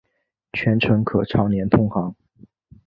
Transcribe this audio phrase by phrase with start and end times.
[0.53, 2.15] 全程可常年通航。